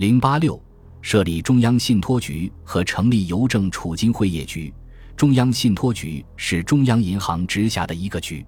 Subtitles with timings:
[0.00, 0.58] 零八六，
[1.02, 4.72] 设立中央信托局和成立邮政储金汇业局。
[5.14, 8.42] 中央信托局是中央银行直辖的一个局。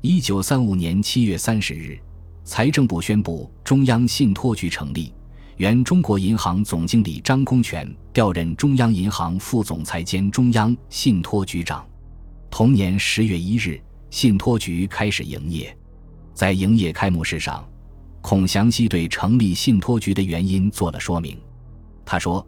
[0.00, 1.98] 一九三五年七月三十日，
[2.44, 5.12] 财政部宣布中央信托局成立，
[5.58, 11.86] 原中国银行总经理张公权调任中央银行副总裁兼中央信托局长。
[12.50, 13.78] 同年十月一日，
[14.08, 15.76] 信托局开始营业。
[16.32, 17.62] 在营业开幕式上。
[18.28, 21.38] 孔祥熙对成立信托局的原因做了说明。
[22.04, 22.44] 他说：“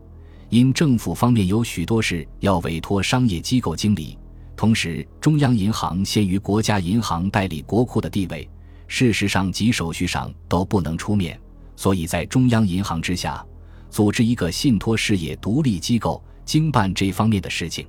[0.50, 4.18] 因政府方面有许多事要委托商业机构经理，
[4.56, 8.50] 同时中央银行限于国家银行代理国库的地位，
[8.88, 11.40] 事实上及手续上都不能出面，
[11.76, 13.46] 所以在中央银行之下，
[13.88, 17.86] 组织一个信托事业独立机构经办这方面的事情。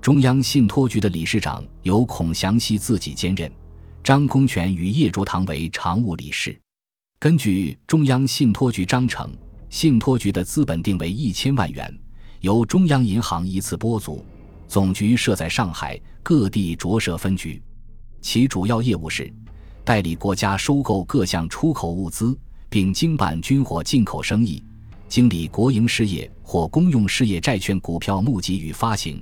[0.00, 3.52] 中央信托局的理事长由孔祥熙自己兼任，
[4.02, 6.58] 张公权与叶卓堂为常务理事。”
[7.20, 9.28] 根据中央信托局章程，
[9.70, 11.92] 信托局的资本定为一千万元，
[12.42, 14.24] 由中央银行依次拨足，
[14.68, 17.60] 总局设在上海，各地着设分局。
[18.20, 19.32] 其主要业务是
[19.82, 22.38] 代理国家收购各项出口物资，
[22.68, 24.62] 并经办军火进口生意；
[25.08, 29.16] 经理国营事业或公用事业债券股票募集与发行；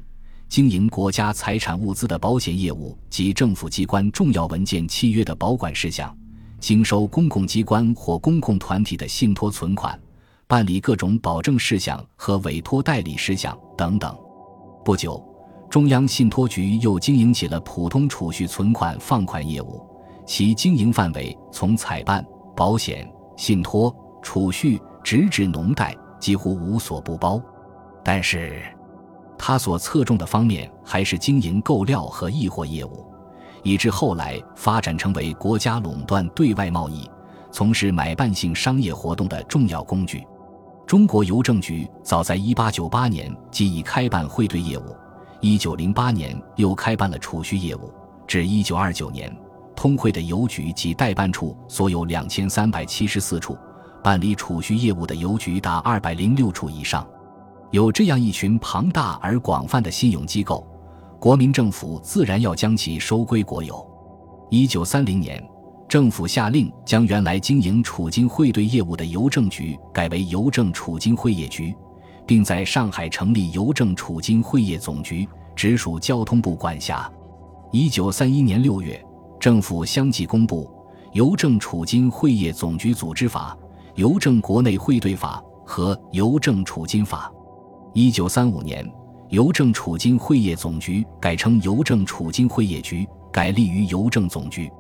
[0.51, 6.15] 经营国家财产物资的保险业务及政府机关重要文件契约的保管事项。
[6.67, 9.97] 经收公共机关或公共团体的信托存款，
[10.49, 14.13] 办理各种保证事项和委托代理事项等等。
[14.85, 15.25] 不久，
[15.71, 19.81] 中央信托局又经营起了普通储蓄存款放款业务，
[20.27, 27.41] 其经营范围从采办、保险、信托、储蓄直至农贷，几乎无所不包。
[28.03, 28.61] 但是，
[29.39, 33.07] 他所侧重的方面还是经营购料和易货业务。
[33.67, 37.11] 以致后来发展成为国家垄断对外贸易、
[37.51, 40.25] 从事买办性商业活动的重要工具。
[40.87, 44.97] 中国邮政局早在1898年即已开办汇兑业务
[45.41, 47.93] ，1908年又开办了储蓄业务，
[48.25, 49.37] 至1929年，
[49.75, 53.59] 通汇的邮局及代办处所有2374处，
[54.01, 57.05] 办理储蓄业务的邮局达206处以上。
[57.73, 60.65] 有这样一群庞大而广泛的信用机构。
[61.19, 63.85] 国民政府自然要将其收归国有。
[64.51, 65.43] 一九三零年，
[65.89, 71.75] 政府下令将原来经营储金汇兑业务的邮政局改为邮政储金汇业局，
[72.27, 77.11] 并在上海成立邮政储金汇业总局，直属交通部管辖。
[77.73, 79.03] 一九三一年六月，
[79.41, 80.65] 政府相继公布
[81.13, 83.57] 《邮政储金汇业总局组织法》
[83.95, 87.33] 《邮政国内汇兑法》和《邮政储金法》。
[87.95, 88.89] 一九三五年。
[89.31, 94.71] 邮政储金汇业总局改称邮政储金汇业局，改立于邮政总局。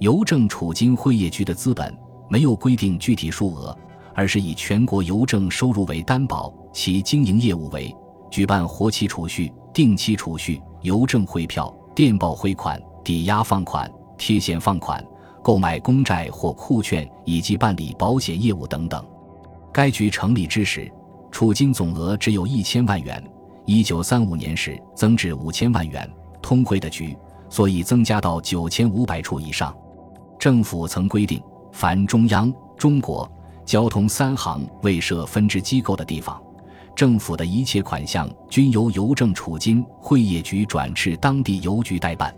[0.00, 1.94] 邮政储金汇业局的资本
[2.30, 3.76] 没有规定具体数额，
[4.14, 7.94] 而是以全国邮政收入为担保，其经营业务为
[8.30, 15.04] 举办活期储蓄、定期储蓄、邮政汇票、电报汇款、抵押放款、贴现放款、
[15.42, 19.04] 购买公债或库券，以及办理保险业务等等。
[19.70, 20.90] 该局成立之时，
[21.30, 23.22] 储金总额只有一千万元。
[23.64, 27.16] 一九三五年时增至五千万元，通汇的局
[27.48, 29.74] 所以增加到九千五百处以上。
[30.38, 31.40] 政府曾规定，
[31.70, 33.30] 凡中央、中国
[33.64, 36.42] 交通三行未设分支机构的地方，
[36.96, 42.34] 政府的一切款项均由邮政储金汇业局转至当地邮局代办。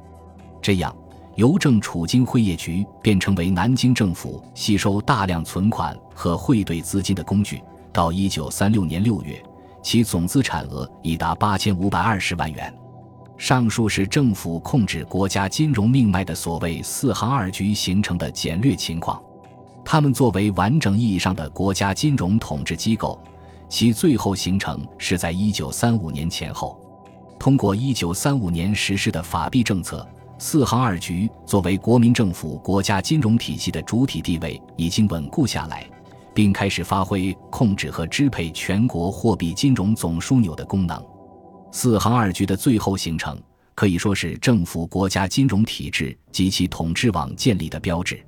[0.60, 0.94] 这样，
[1.36, 7.62] 邮政储金汇业局便成为南京政府吸收大量存款和汇兑资金的工具。
[7.92, 9.42] 到一九三六年六月。
[9.84, 12.74] 其总资产额已达八千五百二十万元。
[13.36, 19.22] 上述是政府控制国家金融命脉的所谓“四行二局”形成的简略情况。
[19.84, 23.20] 他们作为完整意义上的国家金融统治机构，
[23.68, 26.80] 其最后形成是在一九三五年前后。
[27.38, 30.06] 通过一九三五年实施的法币政策
[30.38, 35.86] ，“四行二局”作为国民政府国家金融体系的主体地位已经稳固下来。
[36.34, 41.02] 并开始发挥控制和支配全国货币金融总枢纽的功能。
[41.72, 43.40] 四行二局的最后形成，
[43.74, 48.24] 可以说是政府国家金融体制及其统治网建立的标志。